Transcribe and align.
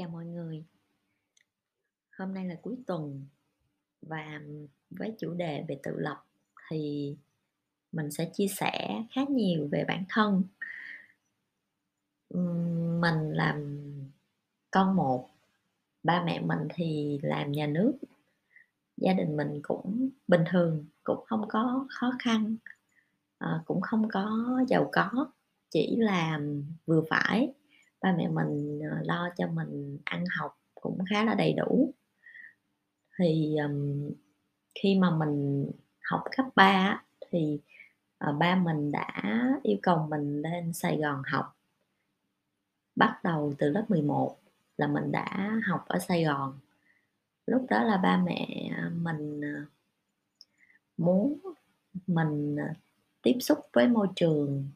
Chào 0.00 0.08
mọi 0.08 0.26
người. 0.26 0.64
Hôm 2.18 2.34
nay 2.34 2.46
là 2.46 2.54
cuối 2.62 2.76
tuần 2.86 3.26
và 4.02 4.40
với 4.90 5.14
chủ 5.18 5.34
đề 5.34 5.64
về 5.68 5.80
tự 5.82 5.98
lập 5.98 6.24
thì 6.68 7.16
mình 7.92 8.10
sẽ 8.10 8.30
chia 8.34 8.46
sẻ 8.48 9.02
khá 9.10 9.20
nhiều 9.30 9.68
về 9.72 9.84
bản 9.88 10.04
thân. 10.08 10.42
mình 13.00 13.32
làm 13.32 13.80
con 14.70 14.96
một, 14.96 15.28
ba 16.02 16.22
mẹ 16.24 16.40
mình 16.40 16.68
thì 16.74 17.18
làm 17.22 17.52
nhà 17.52 17.66
nước. 17.66 17.92
Gia 18.96 19.12
đình 19.12 19.36
mình 19.36 19.60
cũng 19.62 20.08
bình 20.28 20.44
thường, 20.50 20.86
cũng 21.04 21.24
không 21.26 21.48
có 21.48 21.86
khó 21.90 22.12
khăn, 22.18 22.56
ờ, 23.38 23.62
cũng 23.66 23.80
không 23.80 24.08
có 24.12 24.58
giàu 24.68 24.90
có, 24.92 25.30
chỉ 25.70 25.96
là 25.96 26.40
vừa 26.86 27.02
phải. 27.10 27.52
Ba 28.02 28.12
mẹ 28.12 28.28
mình, 28.28 28.80
ờ, 28.90 28.98
lo 29.04 29.28
cho 29.36 29.46
mình 29.48 29.98
ăn 30.04 30.24
học 30.38 30.58
cũng 30.74 30.98
khá 31.10 31.24
là 31.24 31.34
đầy 31.34 31.52
đủ. 31.52 31.94
Thì, 33.18 33.56
um, 33.56 34.10
khi 34.74 34.98
mà 34.98 35.10
mình 35.10 35.66
học 36.10 36.24
cấp 36.36 36.46
3 36.54 37.02
thì, 37.30 37.60
uh, 38.30 38.36
ba 38.38 38.56
mình 38.56 38.92
đã 38.92 39.22
yêu 39.62 39.76
cầu 39.82 40.06
mình 40.10 40.42
lên 40.42 40.72
Sài 40.72 40.96
Gòn 40.98 41.22
học. 41.32 41.56
Bắt 42.96 43.20
đầu 43.24 43.54
từ 43.58 43.70
lớp 43.70 43.84
11 43.88 44.36
là 44.76 44.86
mình 44.86 45.12
đã 45.12 45.52
học 45.66 45.84
ở 45.88 45.98
Sài 45.98 46.24
Gòn. 46.24 46.58
Lúc 47.46 47.66
đó 47.70 47.82
là 47.82 47.96
ba 47.96 48.16
mẹ 48.26 48.70
mình, 48.94 49.40
ờ, 49.42 49.64
muốn 50.96 51.38
mình, 52.06 52.56
tiếp 53.22 53.36
xúc 53.40 53.58
với 53.72 53.88
môi 53.88 54.08
trường 54.16 54.68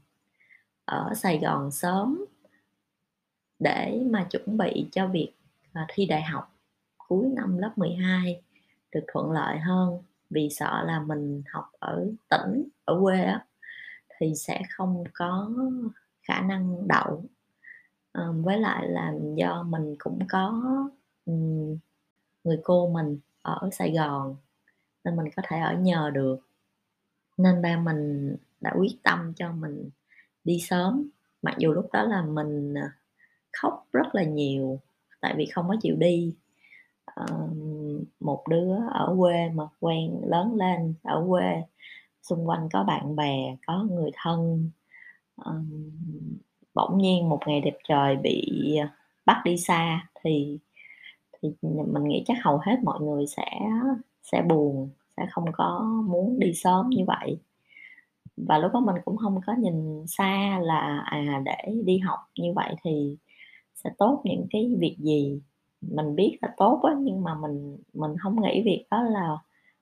ở 0.85 1.13
Sài 1.17 1.39
Gòn 1.39 1.71
sớm 1.71 2.25
để 3.65 4.03
mà 4.11 4.27
chuẩn 4.31 4.57
bị 4.59 4.89
cho 4.93 5.07
việc, 5.07 5.33
à, 5.73 5.87
thi 5.95 6.07
đại 6.07 6.23
học 6.23 6.53
cuối 6.99 7.29
năm 7.37 7.59
lớp 7.59 7.73
12 7.77 8.43
được 8.93 9.05
thuận 9.13 9.33
lợi 9.33 9.59
hơn, 9.59 10.03
vì 10.31 10.49
sợ 10.51 10.85
là 10.87 11.01
mình 11.01 11.43
học 11.53 11.71
ở 11.79 12.07
tỉnh, 12.31 12.69
ở 12.85 13.01
quê 13.03 13.23
á, 13.23 13.47
thì 14.19 14.35
sẽ 14.37 14.63
không 14.71 15.05
có 15.15 15.51
khả 16.23 16.41
năng 16.41 16.89
đậu. 16.89 17.25
à, 18.13 18.25
với 18.45 18.59
lại 18.59 18.89
là 18.89 19.13
do 19.37 19.63
mình 19.63 19.97
cũng 19.99 20.19
có, 20.29 20.63
người 22.45 22.61
cô 22.65 22.89
mình 22.89 23.19
ở 23.43 23.69
Sài 23.73 23.93
Gòn 23.93 24.37
nên 25.05 25.17
mình 25.17 25.27
có 25.37 25.43
thể 25.49 25.61
ở 25.61 25.75
nhờ 25.75 26.11
được. 26.15 26.39
Nên 27.37 27.63
ba 27.63 27.77
mình 27.77 28.37
đã 28.61 28.73
quyết 28.79 28.97
tâm 29.03 29.33
cho 29.37 29.53
mình 29.53 29.91
đi 30.45 30.61
sớm, 30.61 31.09
mặc 31.43 31.55
dù 31.59 31.73
lúc 31.73 31.89
đó 31.93 32.03
là 32.05 32.23
mình, 32.23 32.75
à, 32.75 32.93
khóc 33.61 33.87
rất 33.93 34.15
là 34.15 34.23
nhiều 34.23 34.81
tại 35.21 35.35
vì 35.37 35.47
không 35.47 35.69
có 35.69 35.77
chịu 35.83 35.97
đi. 35.97 36.35
Một 38.21 38.45
đứa 38.49 38.77
ở 38.91 39.15
quê 39.19 39.49
mà 39.49 39.65
quen 39.81 40.21
lớn 40.27 40.55
lên 40.55 40.95
ở 41.03 41.27
quê, 41.29 41.63
xung 42.23 42.49
quanh 42.49 42.69
có 42.73 42.85
bạn 42.85 43.17
bè, 43.17 43.57
có 43.67 43.87
người 43.91 44.11
thân, 44.15 44.71
bỗng 46.75 46.99
nhiên 46.99 47.29
một 47.29 47.41
ngày 47.47 47.61
đẹp 47.61 47.79
trời 47.89 48.17
bị, 48.17 48.53
bắt 49.27 49.43
đi 49.45 49.57
xa 49.59 50.09
thì 50.25 50.59
thì 51.43 51.53
mình 51.63 52.05
nghĩ 52.05 52.25
chắc 52.27 52.37
hầu 52.43 52.59
hết 52.59 52.77
mọi 52.83 53.01
người 53.01 53.27
sẽ 53.27 53.61
sẽ 54.23 54.43
buồn, 54.43 54.91
sẽ 55.17 55.27
không 55.31 55.45
có 55.53 55.81
muốn 56.07 56.39
đi 56.39 56.53
sớm 56.55 56.89
như 56.89 57.05
vậy. 57.07 57.39
Và 58.37 58.59
lúc 58.59 58.73
đó 58.73 58.81
mình 58.81 58.97
cũng 59.05 59.17
không 59.17 59.41
có 59.47 59.53
nhìn 59.59 60.07
xa 60.07 60.59
là, 60.63 61.03
à, 61.07 61.43
để 61.45 61.75
đi 61.85 61.99
học 61.99 62.19
như 62.39 62.53
vậy 62.53 62.75
thì 62.83 63.17
sẽ 63.85 63.91
tốt 63.99 64.21
những 64.25 64.47
cái 64.51 64.75
việc 64.79 64.97
gì. 64.99 65.41
Mình 65.81 66.17
biết 66.17 66.39
là 66.43 66.55
tốt 66.57 66.81
á, 66.83 66.95
nhưng 67.01 67.23
mà 67.25 67.35
mình 67.35 67.79
mình 67.95 68.17
không 68.23 68.43
nghĩ 68.43 68.63
việc 68.65 68.87
đó 68.91 69.03
là 69.03 69.39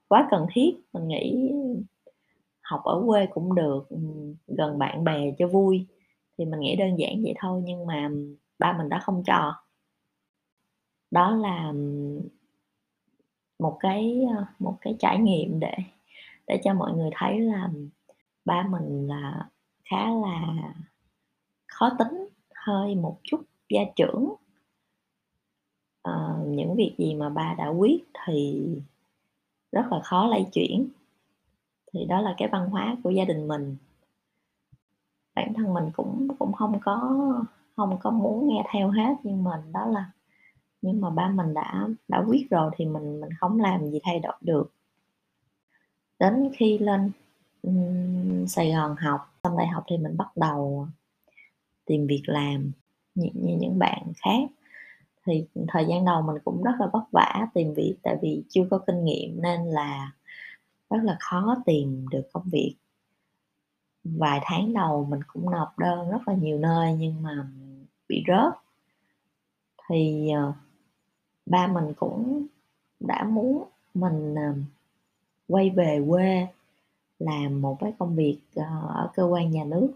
quá 0.08 0.28
cần 0.30 0.46
thiết, 0.54 0.70
mình 0.92 1.08
nghĩ 1.08 1.52
học 2.62 2.80
ở 2.84 3.02
quê 3.06 3.26
cũng 3.26 3.54
được, 3.54 3.88
ừ, 3.88 3.98
gần 4.48 4.78
bạn 4.78 5.04
bè 5.04 5.32
cho 5.38 5.46
vui, 5.48 5.86
thì 6.38 6.44
mình 6.44 6.60
nghĩ 6.60 6.76
đơn 6.76 6.98
giản 6.98 7.22
vậy 7.22 7.34
thôi 7.40 7.62
nhưng 7.64 7.86
mà 7.86 8.10
ba 8.58 8.72
mình 8.78 8.88
đã 8.88 8.98
không 8.98 9.22
cho. 9.26 9.54
Đó 11.10 11.36
là 11.36 11.68
ừ, 11.72 11.78
một 13.58 13.76
cái, 13.80 14.20
ờ, 14.36 14.44
một 14.58 14.78
cái 14.80 14.96
trải 14.98 15.18
nghiệm 15.18 15.60
để 15.60 15.72
để 16.46 16.60
cho 16.64 16.74
mọi 16.74 16.92
người 16.92 17.10
thấy 17.14 17.40
là 17.40 17.70
ba 18.44 18.66
mình 18.70 19.08
là 19.08 19.48
khá 19.90 20.10
là 20.10 20.56
khó 21.66 21.90
tính, 21.98 22.28
hơi 22.54 22.94
một 22.94 23.18
chút 23.22 23.40
gia 23.72 23.82
trưởng. 23.96 24.34
à, 26.02 26.12
những 26.46 26.76
việc 26.76 26.94
gì 26.98 27.14
mà 27.14 27.28
ba 27.28 27.54
đã 27.58 27.68
quyết 27.68 28.04
thì 28.26 28.66
rất 29.72 29.82
là 29.90 30.00
khó 30.04 30.26
lay 30.26 30.46
chuyển. 30.52 30.88
Thì 31.92 32.04
đó 32.04 32.20
là 32.20 32.34
cái 32.38 32.48
văn 32.52 32.68
hóa 32.70 32.96
của 33.04 33.10
gia 33.10 33.24
đình 33.24 33.48
mình. 33.48 33.76
Bản 35.34 35.54
thân 35.54 35.74
mình 35.74 35.84
cũng 35.92 36.28
cũng 36.38 36.52
không 36.52 36.80
có 36.80 37.18
không 37.76 37.98
có 38.00 38.10
muốn 38.10 38.48
nghe 38.48 38.64
theo 38.72 38.90
hết, 38.90 39.14
nhưng 39.22 39.44
mà 39.44 39.62
đó 39.72 39.86
là 39.86 40.10
nhưng 40.82 41.00
mà 41.00 41.10
ba 41.10 41.28
mình 41.28 41.54
đã 41.54 41.88
đã 42.08 42.24
quyết 42.28 42.50
rồi 42.50 42.70
thì 42.76 42.84
mình 42.86 43.20
mình 43.20 43.30
không 43.40 43.60
làm 43.60 43.90
gì 43.90 44.00
thay 44.02 44.20
đổi 44.20 44.34
được. 44.40 44.72
Đến 46.18 46.50
khi 46.56 46.78
lên, 46.78 47.10
um, 47.62 48.46
Sài 48.46 48.72
Gòn 48.72 48.96
học, 48.96 49.20
xong 49.44 49.56
đại 49.56 49.66
học 49.66 49.84
thì 49.88 49.96
mình 49.96 50.16
bắt 50.16 50.36
đầu 50.36 50.88
tìm 51.86 52.06
việc 52.06 52.22
làm 52.26 52.72
như 53.14 53.28
như 53.34 53.56
những 53.60 53.78
bạn 53.78 54.12
khác. 54.16 54.50
Thì 55.26 55.46
thời 55.68 55.86
gian 55.88 56.04
đầu 56.04 56.22
mình 56.22 56.36
cũng 56.44 56.62
rất 56.62 56.72
là 56.80 56.86
vất 56.92 57.04
vả 57.12 57.48
tìm 57.54 57.74
việc, 57.74 57.96
tại 58.02 58.16
vì 58.22 58.42
chưa 58.48 58.62
có 58.70 58.78
kinh 58.78 59.04
nghiệm 59.04 59.42
nên 59.42 59.60
là 59.66 60.12
rất 60.90 60.98
là 61.02 61.16
khó 61.20 61.56
tìm 61.66 62.06
được 62.10 62.22
công 62.32 62.44
việc. 62.52 62.74
Vài 64.04 64.40
tháng 64.42 64.74
đầu 64.74 65.04
mình 65.10 65.20
cũng 65.26 65.50
nộp 65.50 65.78
đơn 65.78 66.10
rất 66.10 66.28
là 66.28 66.34
nhiều 66.34 66.58
nơi 66.58 66.94
nhưng 66.94 67.22
mà 67.22 67.48
bị 68.08 68.24
rớt. 68.28 68.54
Thì, 69.88 70.30
ờ, 70.30 70.52
ba 71.46 71.66
mình 71.66 71.92
cũng 71.96 72.46
đã 73.00 73.24
muốn 73.24 73.64
mình, 73.94 74.34
ờ, 74.34 74.54
quay 75.48 75.70
về 75.70 76.04
quê 76.08 76.46
làm 77.18 77.62
một 77.62 77.76
cái 77.80 77.92
công 77.98 78.16
việc, 78.16 78.38
ờ, 78.54 78.64
ở 78.88 79.10
cơ 79.14 79.24
quan 79.24 79.50
nhà 79.50 79.64
nước, 79.64 79.88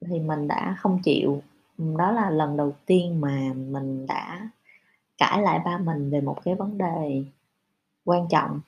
thì 0.00 0.20
mình 0.20 0.48
đã 0.48 0.76
không 0.78 1.00
chịu. 1.04 1.42
Đó 1.78 2.12
là 2.12 2.30
lần 2.30 2.56
đầu 2.56 2.74
tiên 2.86 3.20
mà 3.20 3.52
mình 3.54 4.06
đã 4.06 4.50
cãi 5.18 5.42
lại 5.42 5.60
ba 5.64 5.78
mình 5.78 6.10
về 6.10 6.20
một 6.20 6.36
cái 6.44 6.54
vấn 6.54 6.78
đề 6.78 7.24
quan 8.04 8.28
trọng. 8.30 8.60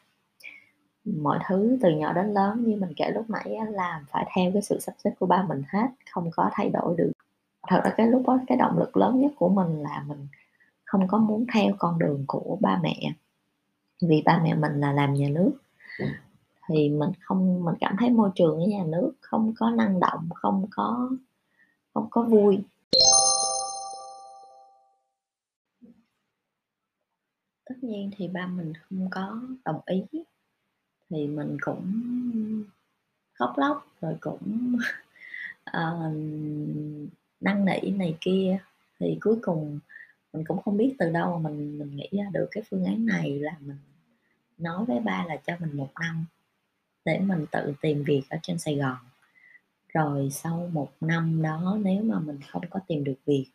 Mọi 1.04 1.38
thứ 1.48 1.78
từ 1.82 1.90
nhỏ 1.90 2.12
đến 2.12 2.34
lớn 2.34 2.64
như 2.66 2.76
mình 2.76 2.92
kể 2.96 3.10
lúc 3.10 3.30
nãy 3.30 3.58
là 3.70 4.02
phải 4.10 4.30
theo 4.34 4.50
cái 4.52 4.62
sự 4.62 4.78
sắp 4.80 4.94
xếp 5.04 5.10
của 5.20 5.26
ba 5.26 5.42
mình 5.42 5.62
hết, 5.68 5.88
không 6.10 6.30
có 6.30 6.50
thay 6.52 6.70
đổi 6.70 6.94
được. 6.98 7.12
Thật 7.68 7.80
ra 7.84 7.94
cái 7.96 8.06
lúc 8.06 8.22
đó 8.26 8.38
cái 8.46 8.58
động 8.58 8.78
lực 8.78 8.96
lớn 8.96 9.20
nhất 9.20 9.32
của 9.36 9.48
mình 9.48 9.82
là 9.82 10.04
mình 10.06 10.26
không 10.84 11.08
có 11.08 11.18
muốn 11.18 11.44
theo 11.54 11.72
con 11.78 11.98
đường 11.98 12.24
của 12.26 12.58
ba 12.60 12.78
mẹ. 12.82 13.12
Vì 14.02 14.22
ba 14.24 14.40
mẹ 14.44 14.54
mình 14.54 14.80
là 14.80 14.92
làm 14.92 15.14
nhà 15.14 15.28
nước, 15.28 15.50
thì 16.68 16.88
mình 16.88 17.10
không 17.20 17.64
mình 17.64 17.74
cảm 17.80 17.96
thấy 17.98 18.10
môi 18.10 18.30
trường 18.34 18.60
ở 18.60 18.66
nhà 18.66 18.84
nước 18.86 19.12
không 19.20 19.52
có 19.58 19.70
năng 19.70 20.00
động, 20.00 20.28
không 20.34 20.66
có 20.70 21.10
không 21.94 22.06
có 22.10 22.22
vui. 22.22 22.58
Tất 27.68 27.74
nhiên 27.84 28.10
thì 28.16 28.28
ba 28.28 28.46
mình 28.46 28.72
không 28.74 29.08
có 29.10 29.40
đồng 29.64 29.80
ý, 29.86 30.02
thì 31.10 31.26
mình 31.26 31.56
cũng 31.60 31.92
khóc 33.32 33.52
lóc 33.56 33.86
rồi 34.00 34.16
cũng, 34.20 34.76
uh, 35.70 36.12
năn 37.40 37.64
nỉ 37.64 37.90
này 37.90 38.16
kia, 38.20 38.58
thì 39.00 39.18
cuối 39.20 39.38
cùng 39.42 39.78
mình 40.32 40.44
cũng 40.44 40.62
không 40.62 40.76
biết 40.76 40.94
từ 40.98 41.10
đâu 41.10 41.38
mà 41.38 41.50
mình 41.50 41.78
mình 41.78 41.96
nghĩ 41.96 42.08
ra 42.12 42.24
được 42.32 42.48
cái 42.50 42.64
phương 42.70 42.84
án 42.84 43.06
này 43.06 43.38
là 43.38 43.56
mình 43.60 43.76
nói 44.58 44.84
với 44.84 45.00
ba 45.00 45.24
là 45.28 45.36
cho 45.46 45.56
mình 45.60 45.76
một 45.76 45.90
năm 46.00 46.24
để 47.04 47.18
mình 47.20 47.46
tự 47.52 47.74
tìm 47.82 48.04
việc 48.04 48.22
ở 48.30 48.38
trên 48.42 48.58
Sài 48.58 48.76
Gòn. 48.76 48.96
Rồi 49.88 50.28
sau 50.30 50.70
một 50.72 50.92
năm 51.00 51.42
đó 51.42 51.78
nếu 51.82 52.02
mà 52.02 52.20
mình 52.20 52.38
không 52.48 52.62
có 52.70 52.80
tìm 52.86 53.04
được 53.04 53.18
việc, 53.26 53.46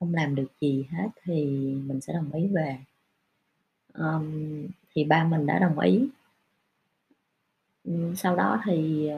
không 0.00 0.14
làm 0.14 0.34
được 0.34 0.48
gì 0.60 0.86
hết 0.90 1.08
thì 1.22 1.44
mình 1.86 2.00
sẽ 2.00 2.12
đồng 2.12 2.32
ý 2.32 2.46
về 2.46 2.78
um, 3.98 4.66
thì 4.90 5.04
ba 5.04 5.24
mình 5.24 5.46
đã 5.46 5.58
đồng 5.58 5.78
ý. 5.78 6.08
Sau 8.16 8.36
đó 8.36 8.62
thì, 8.64 9.10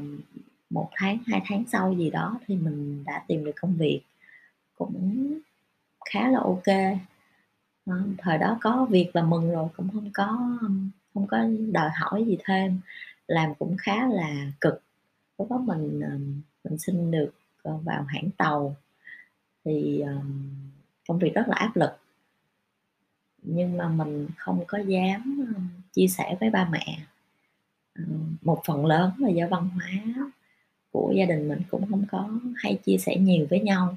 một 0.70 0.90
tháng, 0.92 1.18
hai 1.26 1.42
tháng 1.46 1.64
sau 1.68 1.94
gì 1.94 2.10
đó 2.10 2.38
thì 2.46 2.56
mình 2.56 3.04
đã 3.04 3.24
tìm 3.28 3.44
được 3.44 3.52
công 3.60 3.74
việc, 3.76 4.02
cũng 4.78 5.28
khá 6.10 6.28
là 6.30 6.38
ok 6.40 6.96
ờ, 7.86 8.02
thời 8.18 8.38
đó 8.38 8.58
có 8.60 8.86
việc 8.90 9.10
là 9.16 9.22
mừng 9.22 9.50
rồi, 9.50 9.68
cũng 9.76 9.88
không 9.92 10.10
có, 10.14 10.58
không 11.14 11.26
có 11.26 11.38
đòi 11.72 11.90
hỏi 11.94 12.24
gì 12.26 12.38
thêm, 12.44 12.80
làm 13.26 13.54
cũng 13.54 13.76
khá 13.78 14.08
là 14.08 14.52
cực. 14.60 14.82
Lúc 15.38 15.50
đó 15.50 15.58
mình, 15.58 16.00
mình 16.64 16.78
xin 16.78 17.10
được, 17.10 17.30
ờ, 17.62 17.76
vào 17.76 18.02
hãng 18.02 18.30
tàu, 18.36 18.76
thì, 19.64 20.04
công 21.08 21.18
việc 21.18 21.34
rất 21.34 21.48
là 21.48 21.56
áp 21.56 21.76
lực 21.76 21.90
nhưng 23.46 23.76
mà 23.76 23.88
mình 23.88 24.28
không 24.36 24.64
có 24.66 24.78
dám 24.78 25.46
ờ, 25.54 25.60
chia 25.92 26.06
sẻ 26.08 26.36
với 26.40 26.50
ba 26.50 26.68
mẹ. 26.70 26.98
Ờ, 27.94 28.04
một 28.42 28.62
phần 28.66 28.86
lớn 28.86 29.12
là 29.18 29.28
do 29.28 29.46
văn 29.50 29.68
hóa 29.68 30.30
của 30.90 31.12
gia 31.16 31.24
đình 31.24 31.48
mình 31.48 31.62
cũng 31.70 31.90
không 31.90 32.04
có 32.10 32.30
hay 32.56 32.78
chia 32.84 32.96
sẻ 32.98 33.16
nhiều 33.16 33.46
với 33.50 33.60
nhau. 33.60 33.96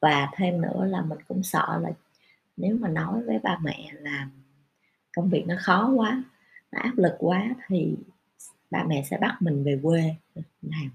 Và 0.00 0.30
thêm 0.36 0.60
nữa 0.60 0.84
là 0.84 1.02
mình 1.02 1.18
cũng 1.28 1.42
sợ 1.42 1.78
là 1.82 1.90
nếu 2.56 2.76
mà 2.80 2.88
nói 2.88 3.22
với 3.22 3.38
ba 3.38 3.58
mẹ 3.62 3.90
là 4.00 4.28
công 5.16 5.30
việc 5.30 5.44
nó 5.46 5.54
khó 5.58 5.92
quá, 5.96 6.24
nó 6.72 6.80
áp 6.80 6.98
lực 6.98 7.14
quá 7.18 7.48
thì 7.66 7.96
ba 8.70 8.84
mẹ 8.84 9.04
sẽ 9.10 9.18
bắt 9.18 9.36
mình 9.40 9.64
về 9.64 9.78
quê 9.82 10.14
làm. 10.62 10.90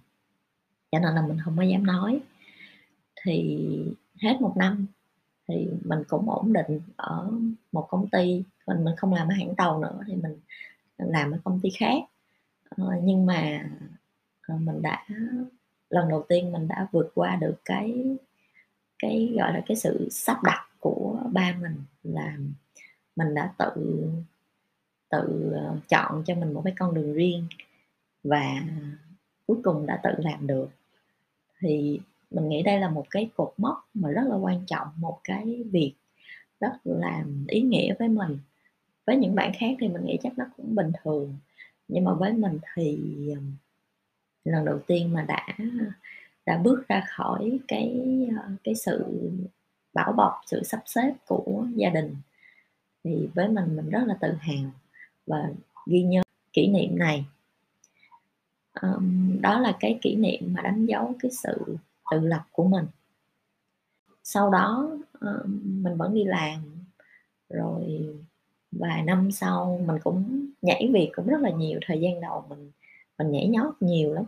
Cho 0.92 1.00
nên 1.00 1.16
là 1.16 1.22
mình 1.28 1.38
không 1.46 1.58
có 1.58 1.64
dám 1.64 1.86
nói. 1.86 2.20
Thì 3.24 3.58
hết 4.22 4.42
một 4.42 4.58
năm 4.58 4.86
thì 5.50 5.70
mình 5.86 6.04
cũng 6.08 6.30
ổn 6.30 6.54
định 6.54 6.82
ở 6.96 7.32
một 7.72 7.88
công 7.90 8.08
ty, 8.08 8.44
mình 8.68 8.84
mình 8.84 8.96
không 8.98 9.14
làm 9.14 9.28
ở 9.28 9.34
hãng 9.34 9.56
tàu 9.56 9.80
nữa 9.80 10.00
thì 10.08 10.16
mình 10.16 10.40
làm 10.98 11.32
ở 11.32 11.38
công 11.44 11.60
ty 11.60 11.70
khác. 11.70 12.04
Ờ, 12.70 12.94
nhưng 13.04 13.26
mà 13.26 13.70
ờ, 14.48 14.56
mình 14.58 14.82
đã, 14.82 15.06
lần 15.90 16.10
đầu 16.10 16.26
tiên 16.30 16.52
mình 16.52 16.68
đã 16.68 16.88
vượt 16.92 17.12
qua 17.16 17.36
được 17.36 17.56
cái 17.66 18.18
cái 19.00 19.34
gọi 19.40 19.54
là 19.54 19.62
cái 19.68 19.78
sự 19.78 20.08
sắp 20.12 20.44
đặt 20.44 20.68
của 20.80 21.20
ba 21.34 21.56
mình 21.62 21.76
là 22.04 22.38
mình 23.16 23.34
đã 23.34 23.54
tự 23.58 24.06
tự 25.10 25.52
ờ, 25.56 25.78
chọn 25.90 26.24
cho 26.26 26.36
mình 26.36 26.54
một 26.54 26.62
cái 26.66 26.74
con 26.80 26.94
đường 26.94 27.14
riêng 27.14 27.48
và 28.24 28.64
cuối 29.48 29.58
cùng 29.64 29.86
đã 29.86 30.00
tự 30.04 30.10
làm 30.18 30.48
được. 30.48 30.70
Thì 31.60 32.00
mình 32.32 32.50
nghĩ 32.50 32.64
đây 32.64 32.80
là 32.80 32.90
một 32.90 33.06
cái 33.10 33.30
cột 33.36 33.54
mốc 33.58 33.90
mà 33.94 34.10
rất 34.10 34.24
là 34.30 34.36
quan 34.36 34.66
trọng 34.66 34.88
một 34.98 35.20
cái 35.24 35.64
việc 35.72 35.94
rất 36.60 36.74
là 36.84 37.24
ý 37.48 37.62
nghĩa 37.62 37.94
với 38.00 38.08
mình. 38.08 38.38
Với 39.06 39.18
những 39.18 39.36
bạn 39.36 39.52
khác 39.60 39.76
thì 39.80 39.88
mình 39.88 40.06
nghĩ 40.06 40.18
chắc 40.24 40.38
nó 40.38 40.46
cũng 40.58 40.76
bình 40.76 40.92
thường 41.04 41.38
nhưng 41.88 42.04
mà 42.04 42.14
với 42.14 42.34
mình 42.34 42.60
thì 42.76 43.00
lần 44.46 44.66
đầu 44.66 44.80
tiên 44.88 45.14
mà 45.14 45.26
đã 45.28 45.48
đã 46.46 46.58
bước 46.58 46.88
ra 46.88 47.04
khỏi 47.10 47.60
cái 47.68 48.02
ờ, 48.38 48.50
cái 48.64 48.76
sự 48.76 49.30
bảo 49.94 50.12
bọc 50.12 50.42
sự 50.46 50.64
sắp 50.64 50.84
xếp 50.86 51.14
của 51.28 51.66
gia 51.76 51.90
đình 51.90 52.16
thì 53.04 53.30
với 53.36 53.48
mình 53.48 53.76
mình 53.76 53.90
rất 53.90 54.04
là 54.08 54.18
tự 54.22 54.34
hào 54.40 54.72
và 55.28 55.50
ghi 55.86 56.04
nhớ 56.04 56.22
kỷ 56.54 56.68
niệm 56.68 56.98
này. 56.98 57.26
Um, 58.82 59.42
đó 59.42 59.60
là 59.60 59.78
cái 59.80 60.00
kỷ 60.02 60.16
niệm 60.16 60.54
mà 60.54 60.62
đánh 60.62 60.86
dấu 60.86 61.14
cái 61.20 61.32
sự 61.32 61.78
tự 62.12 62.20
lập 62.20 62.44
của 62.52 62.64
mình. 62.64 62.86
Sau 64.24 64.50
đó 64.50 64.98
ờ, 65.20 65.44
mình 65.64 65.98
vẫn 65.98 66.14
đi 66.14 66.24
làm 66.24 66.60
rồi 67.50 68.10
vài 68.72 69.04
năm 69.04 69.32
sau 69.32 69.82
mình 69.86 69.98
cũng 70.04 70.46
nhảy 70.62 70.90
việc 70.94 71.12
cũng 71.16 71.28
rất 71.28 71.42
là 71.42 71.50
nhiều 71.50 71.80
thời 71.86 72.02
gian 72.02 72.22
đầu 72.22 72.46
mình 72.50 72.72
mình 73.18 73.32
nhảy 73.32 73.48
nhót 73.48 73.74
nhiều 73.80 74.14
lắm. 74.14 74.24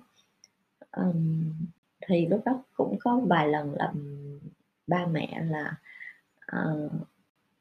Um, 0.98 1.54
thì 2.07 2.25
lúc 2.25 2.42
đó 2.45 2.63
cũng 2.74 2.98
có 3.00 3.19
vài 3.19 3.48
lần 3.48 3.75
là 3.75 3.94
ba 4.88 5.06
mẹ 5.06 5.44
là 5.50 5.75
uh, 6.57 6.92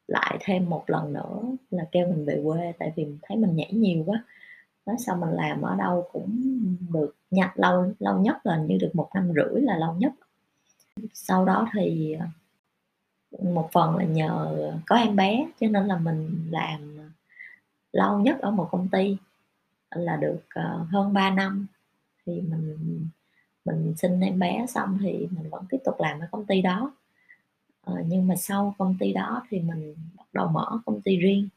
lại 0.07 0.37
thêm 0.41 0.69
một 0.69 0.83
lần 0.87 1.13
nữa 1.13 1.41
là 1.71 1.85
kêu 1.91 2.07
mình 2.07 2.25
về 2.25 2.41
quê 2.45 2.73
tại 2.79 2.93
vì 2.95 3.07
thấy 3.21 3.37
mình 3.37 3.55
nhảy 3.55 3.73
nhiều 3.73 4.03
quá 4.05 4.23
nói 4.91 4.99
sao 4.99 5.15
mình 5.15 5.29
làm 5.29 5.61
ở 5.61 5.75
đâu 5.75 6.07
cũng 6.11 6.41
được 6.93 7.15
nhặt 7.31 7.51
lâu 7.55 7.93
lâu 7.99 8.19
nhất 8.19 8.45
là 8.45 8.57
như 8.57 8.77
được 8.81 8.91
một 8.93 9.09
năm 9.13 9.31
rưỡi 9.35 9.61
là 9.61 9.77
lâu 9.77 9.93
nhất. 9.93 10.13
Sau 11.13 11.45
đó 11.45 11.69
thì 11.73 12.13
ờ, 12.13 12.25
một 13.43 13.69
phần 13.71 13.97
là 13.97 14.03
nhờ 14.03 14.55
có 14.85 14.95
em 14.95 15.15
bé, 15.15 15.47
cho 15.59 15.67
nên 15.67 15.87
là 15.87 15.97
mình 15.97 16.47
làm 16.51 16.97
lâu 17.91 18.19
nhất 18.19 18.39
ở 18.41 18.51
một 18.51 18.67
công 18.71 18.87
ty 18.87 19.17
là 19.89 20.15
được 20.15 20.41
ờ, 20.49 20.85
hơn 20.91 21.13
3 21.13 21.29
năm. 21.29 21.67
Thì 22.25 22.41
mình 22.41 22.77
mình 23.65 23.93
sinh 23.97 24.19
em 24.19 24.39
bé 24.39 24.65
xong 24.67 24.97
thì 25.01 25.27
mình 25.31 25.49
vẫn 25.49 25.65
tiếp 25.69 25.77
tục 25.85 25.95
làm 25.99 26.19
ở 26.19 26.27
công 26.31 26.45
ty 26.45 26.61
đó. 26.61 26.91
Ờ, 27.81 28.03
nhưng 28.07 28.27
mà 28.27 28.35
sau 28.35 28.75
công 28.77 28.95
ty 28.99 29.13
đó 29.13 29.43
thì 29.49 29.59
mình 29.59 29.95
bắt 30.17 30.25
đầu 30.33 30.47
mở 30.47 30.79
công 30.85 31.01
ty 31.01 31.17
riêng 31.17 31.49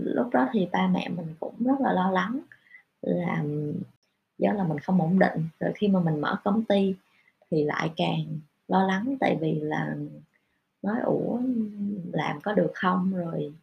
lúc 0.00 0.28
đó 0.32 0.48
thì 0.52 0.68
ba 0.72 0.88
mẹ 0.88 1.08
mình 1.08 1.34
cũng 1.40 1.54
rất 1.58 1.80
là 1.80 1.92
lo 1.92 2.10
lắng 2.10 2.40
là 3.02 3.44
do 4.38 4.52
là 4.52 4.64
mình 4.64 4.78
không 4.78 5.00
ổn 5.00 5.18
định 5.18 5.48
rồi 5.60 5.72
khi 5.74 5.88
mà 5.88 6.00
mình 6.00 6.20
mở 6.20 6.40
công 6.44 6.64
ty 6.64 6.94
thì 7.50 7.64
lại 7.64 7.90
càng 7.96 8.40
lo 8.68 8.86
lắng 8.86 9.16
tại 9.20 9.38
vì 9.40 9.60
là 9.60 9.96
nói 10.82 11.00
ủa 11.00 11.38
làm 12.12 12.40
có 12.40 12.52
được 12.52 12.70
không? 12.74 13.12
Rồi 13.14 13.54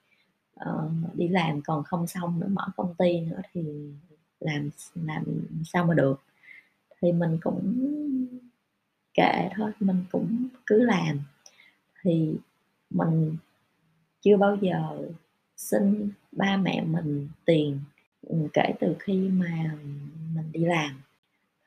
uh, 0.70 0.92
đi 1.14 1.28
làm 1.28 1.62
còn 1.62 1.84
không 1.84 2.08
xong 2.08 2.40
nữa 2.40 2.48
mở 2.50 2.68
công 2.78 2.94
ty 2.98 3.20
nữa 3.20 3.42
thì 3.54 3.64
làm 4.40 4.70
làm 4.96 5.24
sao 5.66 5.86
mà 5.86 5.94
được. 5.94 6.22
Thì 7.02 7.12
mình 7.12 7.38
cũng 7.42 7.86
kệ 9.14 9.50
thôi 9.56 9.72
mình 9.80 10.04
cũng 10.12 10.48
cứ 10.66 10.82
làm. 10.82 11.20
Thì 12.02 12.36
mình 12.90 13.38
chưa 14.22 14.38
bao 14.38 14.58
giờ 14.62 15.10
xin 15.60 16.12
ba 16.32 16.58
mẹ 16.58 16.82
mình 16.82 17.28
tiền 17.46 17.80
ừ, 18.22 18.38
kể 18.54 18.74
từ 18.80 18.96
khi 19.00 19.30
mà 19.30 19.78
mình 20.36 20.52
đi 20.52 20.66
làm. 20.66 21.02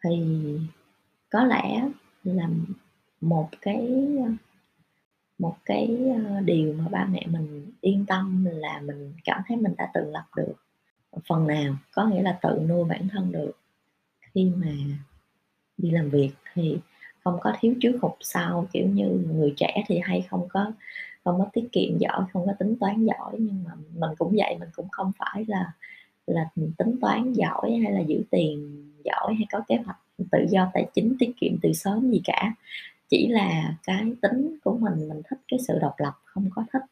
Thì 0.04 0.38
có 1.30 1.44
lẽ 1.44 1.88
là 2.24 2.48
một 3.20 3.48
cái 3.60 3.88
một 5.38 5.56
cái 5.64 5.98
ờ, 6.26 6.40
điều 6.40 6.72
mà 6.72 6.88
ba 6.88 7.04
mẹ 7.04 7.26
mình 7.26 7.72
yên 7.80 8.06
tâm 8.06 8.44
là 8.44 8.80
mình 8.84 9.12
cảm 9.24 9.42
thấy 9.48 9.56
mình 9.56 9.74
đã 9.78 9.90
tự 9.94 10.10
lập 10.10 10.24
được 10.36 10.54
phần 11.28 11.46
nào, 11.46 11.76
có 11.92 12.06
nghĩa 12.06 12.22
là 12.22 12.38
tự 12.42 12.60
nuôi 12.68 12.84
bản 12.84 13.08
thân 13.08 13.32
được. 13.32 13.52
Khi 14.20 14.52
mà 14.56 14.72
đi 15.76 15.90
làm 15.90 16.10
việc 16.10 16.30
thì 16.52 16.78
không 17.24 17.38
có 17.40 17.52
thiếu 17.60 17.74
trước 17.80 17.98
hụt 18.02 18.12
sau, 18.20 18.68
kiểu 18.72 18.86
như 18.86 19.06
người 19.06 19.54
trẻ 19.56 19.84
thì 19.86 19.98
hay 19.98 20.26
không 20.30 20.48
có 20.48 20.72
không 21.24 21.38
có 21.38 21.46
tiết 21.52 21.68
kiệm 21.72 21.98
giỏi, 21.98 22.24
không 22.32 22.46
có 22.46 22.52
tính 22.58 22.76
toán 22.80 23.04
giỏi, 23.04 23.36
nhưng 23.38 23.64
mà 23.64 23.70
mình 23.94 24.10
cũng 24.18 24.34
vậy, 24.36 24.56
mình 24.60 24.68
cũng 24.76 24.88
không 24.88 25.12
phải 25.18 25.44
là 25.48 25.72
là 26.26 26.48
tính 26.78 26.96
toán 27.00 27.32
giỏi 27.32 27.72
hay 27.82 27.92
là 27.92 28.00
giữ 28.00 28.22
tiền 28.30 28.82
giỏi 29.04 29.34
hay 29.34 29.46
có 29.52 29.60
kế 29.68 29.76
hoạch 29.76 29.98
tự 30.32 30.46
do 30.50 30.70
tài 30.74 30.86
chính 30.94 31.16
tiết 31.18 31.32
kiệm 31.40 31.52
từ 31.62 31.72
sớm 31.72 32.10
gì 32.10 32.20
cả. 32.24 32.54
Chỉ 33.08 33.28
là 33.28 33.74
cái 33.82 34.12
tính 34.22 34.56
của 34.64 34.78
mình 34.78 35.08
mình 35.08 35.22
thích 35.30 35.38
cái 35.48 35.60
sự 35.68 35.78
độc 35.78 35.94
lập, 35.98 36.14
không 36.24 36.50
có 36.54 36.64
thích 36.72 36.82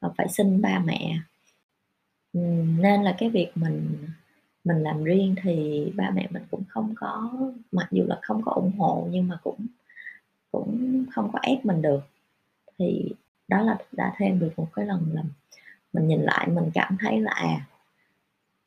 ờ, 0.00 0.12
phải 0.16 0.28
xin 0.28 0.60
ba 0.62 0.82
mẹ. 0.84 1.18
Nên 2.78 3.02
là 3.02 3.14
cái 3.18 3.30
việc 3.30 3.50
mình 3.54 3.96
mình 4.64 4.78
làm 4.78 5.04
riêng 5.04 5.34
thì 5.42 5.84
ba 5.96 6.10
mẹ 6.14 6.28
mình 6.30 6.42
cũng 6.50 6.62
không 6.68 6.94
có, 6.96 7.32
mặc 7.72 7.88
dù 7.90 8.04
là 8.08 8.18
không 8.22 8.42
có 8.44 8.52
ủng 8.52 8.72
hộ 8.78 9.08
nhưng 9.10 9.28
mà 9.28 9.38
cũng 9.42 9.66
cũng 10.52 11.04
không 11.10 11.30
có 11.32 11.38
ép 11.42 11.64
mình 11.64 11.82
được. 11.82 12.00
Thì 12.78 13.12
đó 13.48 13.62
là 13.62 13.78
đã 13.92 14.12
thêm 14.18 14.38
được 14.38 14.52
một 14.56 14.68
cái 14.74 14.86
lần 14.86 15.06
làm 15.12 15.26
mình 15.92 16.08
nhìn 16.08 16.20
lại, 16.20 16.48
mình 16.48 16.70
cảm 16.74 16.96
thấy 17.00 17.20
là 17.20 17.30
à 17.30 17.66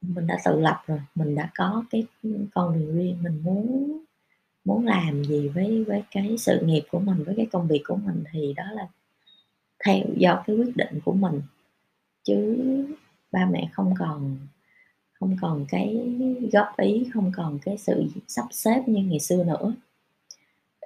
mình 0.01 0.27
đã 0.27 0.37
tự 0.45 0.59
lập 0.59 0.81
rồi, 0.87 0.99
mình 1.15 1.35
đã 1.35 1.49
có 1.55 1.83
cái 1.89 2.07
con 2.53 2.73
đường 2.73 2.95
riêng, 2.95 3.17
mình 3.23 3.41
muốn 3.43 3.91
muốn 4.65 4.85
làm 4.85 5.23
gì 5.23 5.49
với 5.49 5.83
với 5.83 6.03
cái 6.11 6.35
sự 6.37 6.61
nghiệp 6.65 6.83
của 6.91 6.99
mình, 6.99 7.23
với 7.23 7.35
cái 7.37 7.45
công 7.51 7.67
việc 7.67 7.81
của 7.87 7.95
mình 7.95 8.23
thì 8.31 8.53
đó 8.53 8.63
là 8.71 8.87
theo, 9.85 10.05
do 10.17 10.43
cái 10.47 10.55
quyết 10.55 10.77
định 10.77 10.99
của 11.05 11.13
mình. 11.13 11.41
Chứ 12.23 12.57
ba 13.31 13.45
mẹ 13.45 13.69
không 13.73 13.93
còn 13.99 14.37
không 15.19 15.37
còn 15.41 15.65
cái 15.69 15.97
góp 16.53 16.77
ý, 16.77 17.09
không 17.13 17.31
còn 17.35 17.59
cái 17.59 17.77
sự 17.77 18.05
sắp 18.27 18.45
xếp 18.51 18.83
như 18.87 19.03
ngày 19.03 19.19
xưa 19.19 19.43
nữa. 19.43 19.73